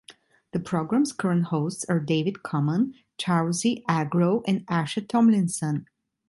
The 0.51 0.59
program's 0.59 1.11
current 1.11 1.43
hosts 1.49 1.85
are 1.87 1.99
David 1.99 2.41
Common, 2.41 2.95
Charlsie 3.19 3.83
Agro 3.87 4.41
and 4.47 4.65
Asha 4.65 5.07
Tomlinson. 5.07 5.85